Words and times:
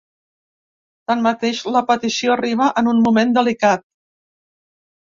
Tanmateix, 1.11 1.61
la 1.75 1.83
petició 1.91 2.35
arriba 2.37 2.73
en 2.83 2.91
un 2.95 3.05
moment 3.07 3.39
delicat. 3.41 3.89